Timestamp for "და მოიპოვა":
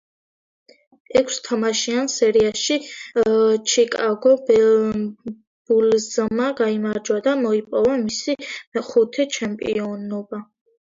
7.29-7.97